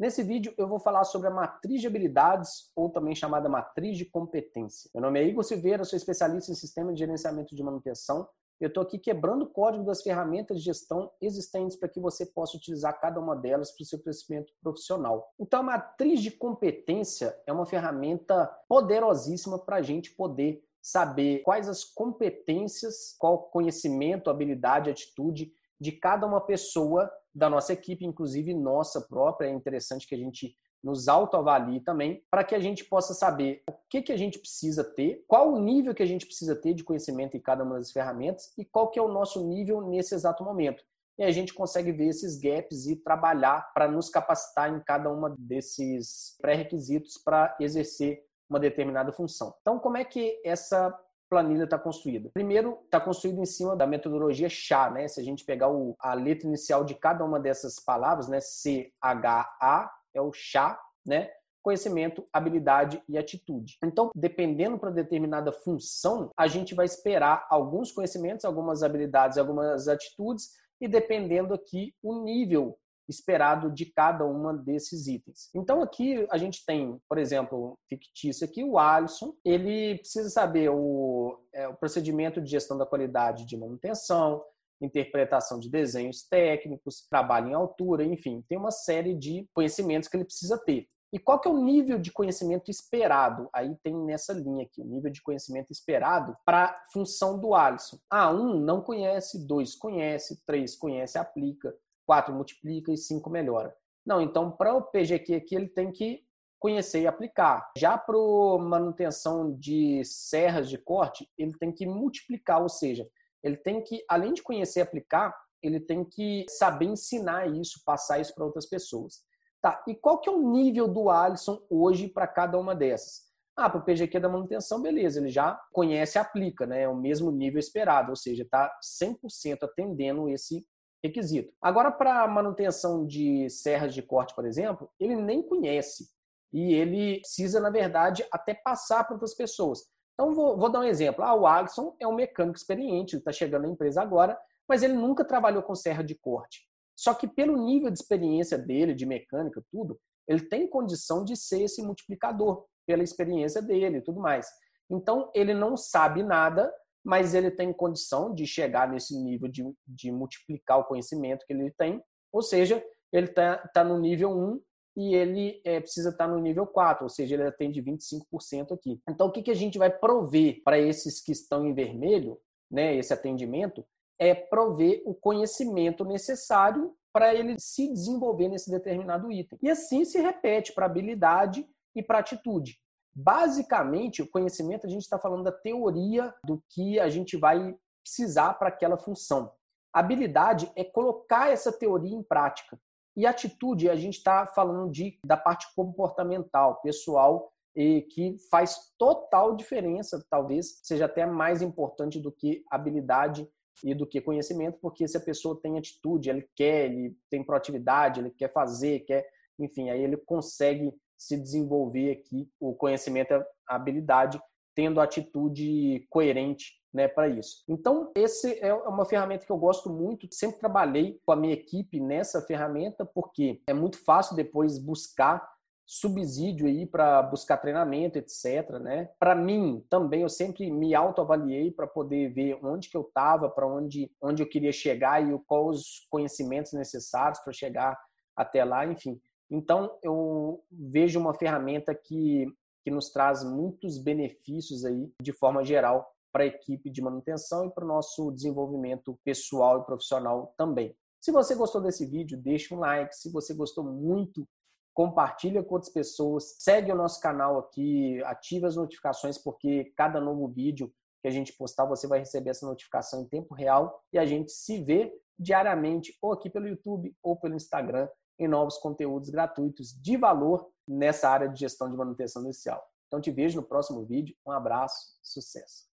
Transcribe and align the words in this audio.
Nesse 0.00 0.22
vídeo 0.22 0.54
eu 0.56 0.66
vou 0.66 0.78
falar 0.78 1.04
sobre 1.04 1.28
a 1.28 1.30
matriz 1.30 1.82
de 1.82 1.86
habilidades, 1.86 2.70
ou 2.74 2.88
também 2.88 3.14
chamada 3.14 3.50
matriz 3.50 3.98
de 3.98 4.06
competência. 4.06 4.88
Meu 4.94 5.02
nome 5.02 5.20
é 5.20 5.24
Igor 5.24 5.44
Silveira, 5.44 5.84
sou 5.84 5.94
especialista 5.94 6.50
em 6.50 6.54
sistema 6.54 6.90
de 6.90 7.00
gerenciamento 7.00 7.54
de 7.54 7.62
manutenção. 7.62 8.26
Eu 8.58 8.68
estou 8.68 8.82
aqui 8.82 8.98
quebrando 8.98 9.42
o 9.42 9.50
código 9.50 9.84
das 9.84 10.00
ferramentas 10.00 10.56
de 10.56 10.64
gestão 10.64 11.12
existentes 11.20 11.76
para 11.76 11.86
que 11.86 12.00
você 12.00 12.24
possa 12.24 12.56
utilizar 12.56 12.98
cada 12.98 13.20
uma 13.20 13.36
delas 13.36 13.72
para 13.72 13.82
o 13.82 13.86
seu 13.86 13.98
crescimento 13.98 14.54
profissional. 14.62 15.34
Então, 15.38 15.60
a 15.60 15.64
matriz 15.64 16.22
de 16.22 16.30
competência 16.30 17.38
é 17.46 17.52
uma 17.52 17.66
ferramenta 17.66 18.46
poderosíssima 18.66 19.58
para 19.58 19.76
a 19.76 19.82
gente 19.82 20.12
poder 20.12 20.64
saber 20.80 21.40
quais 21.40 21.68
as 21.68 21.84
competências, 21.84 23.14
qual 23.18 23.50
conhecimento, 23.50 24.30
habilidade, 24.30 24.88
atitude 24.88 25.52
de 25.80 25.92
cada 25.92 26.26
uma 26.26 26.40
pessoa 26.40 27.10
da 27.34 27.48
nossa 27.48 27.72
equipe, 27.72 28.04
inclusive 28.04 28.52
nossa 28.54 29.00
própria. 29.00 29.48
É 29.48 29.50
interessante 29.50 30.06
que 30.06 30.14
a 30.14 30.18
gente 30.18 30.54
nos 30.82 31.08
autoavalie 31.08 31.80
também, 31.80 32.22
para 32.30 32.42
que 32.42 32.54
a 32.54 32.58
gente 32.58 32.84
possa 32.84 33.12
saber 33.12 33.62
o 33.68 33.72
que, 33.88 34.02
que 34.02 34.12
a 34.12 34.16
gente 34.16 34.38
precisa 34.38 34.82
ter, 34.82 35.24
qual 35.28 35.52
o 35.52 35.58
nível 35.58 35.94
que 35.94 36.02
a 36.02 36.06
gente 36.06 36.26
precisa 36.26 36.56
ter 36.56 36.72
de 36.74 36.82
conhecimento 36.82 37.36
em 37.36 37.40
cada 37.40 37.62
uma 37.62 37.76
das 37.76 37.92
ferramentas 37.92 38.52
e 38.56 38.64
qual 38.64 38.90
que 38.90 38.98
é 38.98 39.02
o 39.02 39.12
nosso 39.12 39.46
nível 39.46 39.82
nesse 39.82 40.14
exato 40.14 40.42
momento. 40.42 40.82
E 41.18 41.22
a 41.22 41.30
gente 41.30 41.52
consegue 41.52 41.92
ver 41.92 42.08
esses 42.08 42.38
gaps 42.38 42.86
e 42.86 42.96
trabalhar 42.96 43.70
para 43.74 43.86
nos 43.86 44.08
capacitar 44.08 44.74
em 44.74 44.80
cada 44.80 45.12
uma 45.12 45.34
desses 45.38 46.34
pré-requisitos 46.40 47.18
para 47.22 47.54
exercer 47.60 48.24
uma 48.48 48.58
determinada 48.58 49.12
função. 49.12 49.54
Então, 49.60 49.78
como 49.78 49.98
é 49.98 50.04
que 50.04 50.40
essa 50.44 50.98
planilha 51.30 51.64
está 51.64 51.78
construída? 51.78 52.28
Primeiro, 52.34 52.80
está 52.84 53.00
construído 53.00 53.40
em 53.40 53.46
cima 53.46 53.76
da 53.76 53.86
metodologia 53.86 54.48
CHA, 54.48 54.90
né? 54.90 55.08
Se 55.08 55.20
a 55.20 55.24
gente 55.24 55.44
pegar 55.44 55.70
o, 55.70 55.94
a 56.00 56.12
letra 56.12 56.48
inicial 56.48 56.84
de 56.84 56.94
cada 56.96 57.24
uma 57.24 57.38
dessas 57.38 57.78
palavras, 57.78 58.28
né? 58.28 58.40
C, 58.40 58.92
H, 59.00 59.56
A, 59.60 59.90
é 60.12 60.20
o 60.20 60.32
CHA, 60.32 60.78
né? 61.06 61.30
Conhecimento, 61.62 62.26
habilidade 62.32 63.02
e 63.08 63.16
atitude. 63.16 63.76
Então, 63.84 64.10
dependendo 64.14 64.78
para 64.78 64.90
determinada 64.90 65.52
função, 65.52 66.30
a 66.36 66.48
gente 66.48 66.74
vai 66.74 66.86
esperar 66.86 67.46
alguns 67.48 67.92
conhecimentos, 67.92 68.44
algumas 68.44 68.82
habilidades, 68.82 69.38
algumas 69.38 69.86
atitudes, 69.86 70.50
e 70.80 70.88
dependendo 70.88 71.54
aqui 71.54 71.94
o 72.02 72.24
nível 72.24 72.78
esperado 73.10 73.70
de 73.70 73.86
cada 73.86 74.24
uma 74.24 74.54
desses 74.54 75.06
itens. 75.06 75.50
Então 75.54 75.82
aqui 75.82 76.26
a 76.30 76.38
gente 76.38 76.64
tem, 76.64 76.98
por 77.08 77.18
exemplo, 77.18 77.78
fictício 77.88 78.46
aqui, 78.46 78.62
o 78.64 78.78
Alisson, 78.78 79.34
ele 79.44 79.98
precisa 79.98 80.30
saber 80.30 80.70
o, 80.70 81.38
é, 81.52 81.68
o 81.68 81.74
procedimento 81.74 82.40
de 82.40 82.50
gestão 82.50 82.78
da 82.78 82.86
qualidade 82.86 83.44
de 83.44 83.56
manutenção, 83.56 84.42
interpretação 84.80 85.58
de 85.58 85.68
desenhos 85.68 86.22
técnicos, 86.22 87.06
trabalho 87.08 87.50
em 87.50 87.54
altura, 87.54 88.04
enfim, 88.04 88.42
tem 88.48 88.56
uma 88.56 88.70
série 88.70 89.14
de 89.14 89.46
conhecimentos 89.52 90.08
que 90.08 90.16
ele 90.16 90.24
precisa 90.24 90.58
ter. 90.58 90.86
E 91.12 91.18
qual 91.18 91.40
que 91.40 91.48
é 91.48 91.50
o 91.50 91.62
nível 91.62 91.98
de 91.98 92.12
conhecimento 92.12 92.70
esperado? 92.70 93.48
Aí 93.52 93.74
tem 93.82 93.96
nessa 93.96 94.32
linha 94.32 94.64
aqui, 94.64 94.80
o 94.80 94.84
nível 94.84 95.10
de 95.10 95.20
conhecimento 95.20 95.72
esperado 95.72 96.36
para 96.44 96.66
a 96.66 96.82
função 96.92 97.38
do 97.38 97.52
Alisson. 97.52 97.98
Ah, 98.08 98.30
um 98.30 98.60
não 98.60 98.80
conhece, 98.80 99.44
dois 99.44 99.74
conhece, 99.74 100.40
três 100.46 100.76
conhece, 100.76 101.18
aplica, 101.18 101.74
4 102.10 102.34
multiplica 102.34 102.90
e 102.90 102.96
5 102.96 103.30
melhora. 103.30 103.72
Não, 104.04 104.20
então 104.20 104.50
para 104.50 104.74
o 104.74 104.82
PGQ 104.82 105.32
aqui 105.36 105.54
ele 105.54 105.68
tem 105.68 105.92
que 105.92 106.24
conhecer 106.58 107.02
e 107.02 107.06
aplicar. 107.06 107.70
Já 107.78 107.96
para 107.96 108.16
manutenção 108.58 109.56
de 109.56 110.02
serras 110.04 110.68
de 110.68 110.76
corte, 110.76 111.30
ele 111.38 111.56
tem 111.56 111.70
que 111.70 111.86
multiplicar, 111.86 112.60
ou 112.60 112.68
seja, 112.68 113.08
ele 113.44 113.56
tem 113.56 113.80
que, 113.80 114.04
além 114.08 114.32
de 114.32 114.42
conhecer 114.42 114.80
e 114.80 114.82
aplicar, 114.82 115.32
ele 115.62 115.78
tem 115.78 116.04
que 116.04 116.46
saber 116.48 116.86
ensinar 116.86 117.46
isso, 117.46 117.80
passar 117.86 118.18
isso 118.18 118.34
para 118.34 118.44
outras 118.44 118.66
pessoas. 118.66 119.22
Tá, 119.62 119.80
e 119.86 119.94
qual 119.94 120.18
que 120.18 120.28
é 120.28 120.32
o 120.32 120.50
nível 120.50 120.88
do 120.88 121.10
Alisson 121.10 121.64
hoje 121.70 122.08
para 122.08 122.26
cada 122.26 122.58
uma 122.58 122.74
dessas? 122.74 123.30
Ah, 123.56 123.70
para 123.70 123.78
o 123.78 123.84
PGQ 123.84 124.18
da 124.18 124.28
manutenção, 124.28 124.82
beleza, 124.82 125.20
ele 125.20 125.28
já 125.28 125.60
conhece 125.72 126.18
e 126.18 126.20
aplica, 126.20 126.66
né? 126.66 126.82
É 126.82 126.88
o 126.88 126.96
mesmo 126.96 127.30
nível 127.30 127.60
esperado, 127.60 128.10
ou 128.10 128.16
seja, 128.16 128.42
está 128.42 128.76
100% 129.00 129.62
atendendo 129.62 130.28
esse 130.28 130.66
requisito. 131.02 131.52
Agora, 131.60 131.90
para 131.90 132.26
manutenção 132.28 133.06
de 133.06 133.48
serras 133.50 133.94
de 133.94 134.02
corte, 134.02 134.34
por 134.34 134.46
exemplo, 134.46 134.90
ele 134.98 135.16
nem 135.16 135.42
conhece 135.42 136.08
e 136.52 136.74
ele 136.74 137.20
precisa, 137.20 137.60
na 137.60 137.70
verdade, 137.70 138.26
até 138.30 138.54
passar 138.54 139.04
para 139.04 139.14
outras 139.14 139.34
pessoas. 139.34 139.84
Então, 140.14 140.34
vou, 140.34 140.58
vou, 140.58 140.70
dar 140.70 140.80
um 140.80 140.84
exemplo. 140.84 141.24
Ah, 141.24 141.34
o 141.34 141.46
Alisson 141.46 141.96
é 141.98 142.06
um 142.06 142.14
mecânico 142.14 142.58
experiente, 142.58 143.16
está 143.16 143.32
chegando 143.32 143.62
na 143.62 143.72
empresa 143.72 144.02
agora, 144.02 144.38
mas 144.68 144.82
ele 144.82 144.94
nunca 144.94 145.24
trabalhou 145.24 145.62
com 145.62 145.74
serra 145.74 146.02
de 146.02 146.14
corte. 146.14 146.68
Só 146.96 147.14
que 147.14 147.26
pelo 147.26 147.56
nível 147.56 147.90
de 147.90 147.98
experiência 147.98 148.58
dele, 148.58 148.94
de 148.94 149.06
mecânica, 149.06 149.64
tudo, 149.70 149.98
ele 150.28 150.42
tem 150.42 150.68
condição 150.68 151.24
de 151.24 151.36
ser 151.36 151.62
esse 151.62 151.82
multiplicador, 151.82 152.66
pela 152.86 153.02
experiência 153.02 153.62
dele 153.62 153.98
e 153.98 154.02
tudo 154.02 154.20
mais. 154.20 154.48
Então, 154.90 155.30
ele 155.34 155.54
não 155.54 155.76
sabe 155.76 156.22
nada, 156.22 156.72
mas 157.04 157.34
ele 157.34 157.50
tem 157.50 157.72
condição 157.72 158.34
de 158.34 158.46
chegar 158.46 158.88
nesse 158.88 159.16
nível 159.18 159.48
de, 159.48 159.64
de 159.86 160.12
multiplicar 160.12 160.78
o 160.78 160.84
conhecimento 160.84 161.46
que 161.46 161.52
ele 161.52 161.70
tem, 161.72 162.02
ou 162.32 162.42
seja, 162.42 162.82
ele 163.12 163.26
está 163.26 163.58
tá 163.74 163.82
no 163.82 163.98
nível 163.98 164.30
1 164.30 164.60
e 164.96 165.14
ele 165.14 165.60
é, 165.64 165.80
precisa 165.80 166.10
estar 166.10 166.26
tá 166.26 166.32
no 166.32 166.38
nível 166.40 166.66
4, 166.66 167.04
ou 167.04 167.08
seja, 167.08 167.34
ele 167.34 167.44
atende 167.44 167.82
25% 167.82 168.72
aqui. 168.72 169.00
Então, 169.08 169.28
o 169.28 169.32
que, 169.32 169.42
que 169.42 169.50
a 169.50 169.54
gente 169.54 169.78
vai 169.78 169.90
prover 169.90 170.62
para 170.64 170.78
esses 170.78 171.20
que 171.20 171.32
estão 171.32 171.66
em 171.66 171.74
vermelho, 171.74 172.38
né, 172.70 172.94
esse 172.96 173.12
atendimento, 173.12 173.84
é 174.18 174.34
prover 174.34 175.02
o 175.06 175.14
conhecimento 175.14 176.04
necessário 176.04 176.94
para 177.12 177.34
ele 177.34 177.56
se 177.58 177.90
desenvolver 177.92 178.48
nesse 178.48 178.70
determinado 178.70 179.32
item. 179.32 179.58
E 179.62 179.70
assim 179.70 180.04
se 180.04 180.20
repete 180.20 180.72
para 180.72 180.86
habilidade 180.86 181.66
e 181.94 182.02
para 182.02 182.18
atitude. 182.18 182.78
Basicamente, 183.14 184.22
o 184.22 184.30
conhecimento, 184.30 184.86
a 184.86 184.90
gente 184.90 185.02
está 185.02 185.18
falando 185.18 185.44
da 185.44 185.52
teoria 185.52 186.34
do 186.44 186.62
que 186.70 186.98
a 187.00 187.08
gente 187.08 187.36
vai 187.36 187.76
precisar 188.02 188.54
para 188.54 188.68
aquela 188.68 188.96
função. 188.96 189.52
habilidade 189.92 190.70
é 190.76 190.84
colocar 190.84 191.50
essa 191.50 191.72
teoria 191.72 192.14
em 192.14 192.22
prática. 192.22 192.78
E 193.16 193.26
atitude, 193.26 193.90
a 193.90 193.96
gente 193.96 194.18
está 194.18 194.46
falando 194.46 194.90
de, 194.90 195.18
da 195.26 195.36
parte 195.36 195.66
comportamental, 195.74 196.80
pessoal, 196.80 197.52
e 197.74 198.02
que 198.02 198.36
faz 198.50 198.92
total 198.98 199.54
diferença, 199.54 200.24
talvez 200.30 200.80
seja 200.82 201.06
até 201.06 201.26
mais 201.26 201.62
importante 201.62 202.18
do 202.20 202.30
que 202.30 202.64
habilidade 202.70 203.48
e 203.84 203.94
do 203.94 204.06
que 204.06 204.20
conhecimento, 204.20 204.78
porque 204.80 205.06
se 205.08 205.16
a 205.16 205.20
pessoa 205.20 205.60
tem 205.60 205.78
atitude, 205.78 206.30
ele 206.30 206.48
quer, 206.54 206.86
ele 206.86 207.16
tem 207.30 207.44
proatividade, 207.44 208.20
ele 208.20 208.30
quer 208.30 208.52
fazer, 208.52 209.00
quer, 209.00 209.28
enfim, 209.58 209.90
aí 209.90 210.02
ele 210.02 210.16
consegue 210.16 210.92
se 211.20 211.36
desenvolver 211.36 212.12
aqui 212.12 212.50
o 212.58 212.74
conhecimento, 212.74 213.34
a 213.68 213.74
habilidade, 213.76 214.40
tendo 214.74 215.02
atitude 215.02 216.06
coerente 216.08 216.80
né, 216.94 217.06
para 217.06 217.28
isso. 217.28 217.62
Então, 217.68 218.10
esse 218.16 218.58
é 218.64 218.72
uma 218.72 219.04
ferramenta 219.04 219.44
que 219.44 219.52
eu 219.52 219.58
gosto 219.58 219.90
muito, 219.90 220.26
sempre 220.32 220.58
trabalhei 220.58 221.20
com 221.26 221.32
a 221.32 221.36
minha 221.36 221.52
equipe 221.52 222.00
nessa 222.00 222.40
ferramenta, 222.40 223.04
porque 223.04 223.60
é 223.66 223.74
muito 223.74 224.02
fácil 224.02 224.34
depois 224.34 224.78
buscar 224.78 225.46
subsídio 225.84 226.66
aí 226.66 226.86
para 226.86 227.22
buscar 227.22 227.58
treinamento, 227.58 228.16
etc. 228.16 228.78
Né? 228.80 229.10
Para 229.18 229.34
mim, 229.34 229.84
também, 229.90 230.22
eu 230.22 230.28
sempre 230.28 230.70
me 230.70 230.94
autoavaliei 230.94 231.70
para 231.70 231.86
poder 231.86 232.32
ver 232.32 232.58
onde 232.64 232.88
que 232.88 232.96
eu 232.96 233.02
estava, 233.02 233.50
para 233.50 233.66
onde, 233.66 234.10
onde 234.22 234.42
eu 234.42 234.48
queria 234.48 234.72
chegar 234.72 235.22
e 235.22 235.38
quais 235.46 235.80
os 235.80 236.06
conhecimentos 236.08 236.72
necessários 236.72 237.40
para 237.40 237.52
chegar 237.52 237.98
até 238.34 238.64
lá, 238.64 238.86
enfim. 238.86 239.20
Então, 239.50 239.98
eu 240.02 240.62
vejo 240.70 241.18
uma 241.18 241.34
ferramenta 241.34 241.94
que, 241.94 242.46
que 242.84 242.90
nos 242.90 243.10
traz 243.10 243.42
muitos 243.42 243.98
benefícios 243.98 244.84
aí, 244.84 245.12
de 245.20 245.32
forma 245.32 245.64
geral, 245.64 246.08
para 246.32 246.44
a 246.44 246.46
equipe 246.46 246.88
de 246.88 247.02
manutenção 247.02 247.66
e 247.66 247.70
para 247.70 247.84
o 247.84 247.88
nosso 247.88 248.30
desenvolvimento 248.30 249.18
pessoal 249.24 249.80
e 249.80 249.84
profissional 249.84 250.54
também. 250.56 250.96
Se 251.20 251.32
você 251.32 251.54
gostou 251.54 251.82
desse 251.82 252.06
vídeo, 252.06 252.38
deixa 252.38 252.74
um 252.74 252.78
like. 252.78 253.14
Se 253.14 253.30
você 253.30 253.52
gostou 253.52 253.84
muito, 253.84 254.48
compartilha 254.94 255.62
com 255.62 255.74
outras 255.74 255.92
pessoas. 255.92 256.56
Segue 256.58 256.92
o 256.92 256.96
nosso 256.96 257.20
canal 257.20 257.58
aqui, 257.58 258.22
ative 258.24 258.66
as 258.66 258.76
notificações, 258.76 259.36
porque 259.36 259.92
cada 259.96 260.20
novo 260.20 260.48
vídeo 260.48 260.92
que 261.20 261.28
a 261.28 261.30
gente 261.30 261.52
postar, 261.52 261.84
você 261.84 262.06
vai 262.06 262.20
receber 262.20 262.50
essa 262.50 262.66
notificação 262.66 263.22
em 263.22 263.28
tempo 263.28 263.54
real 263.54 264.02
e 264.12 264.18
a 264.18 264.24
gente 264.24 264.50
se 264.52 264.82
vê 264.82 265.12
diariamente 265.38 266.16
ou 266.22 266.32
aqui 266.32 266.48
pelo 266.48 266.68
YouTube 266.68 267.14
ou 267.22 267.36
pelo 267.36 267.54
Instagram 267.54 268.08
em 268.40 268.48
novos 268.48 268.78
conteúdos 268.78 269.28
gratuitos 269.28 269.92
de 269.92 270.16
valor 270.16 270.66
nessa 270.88 271.28
área 271.28 271.48
de 271.48 271.60
gestão 271.60 271.90
de 271.90 271.96
manutenção 271.96 272.42
inicial. 272.42 272.82
Então 273.06 273.20
te 273.20 273.30
vejo 273.30 273.60
no 273.60 273.66
próximo 273.66 274.04
vídeo. 274.04 274.34
Um 274.46 274.50
abraço, 274.50 275.18
sucesso! 275.22 275.89